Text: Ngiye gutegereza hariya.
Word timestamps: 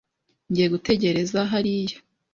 Ngiye 0.49 0.67
gutegereza 0.73 1.39
hariya. 1.51 1.97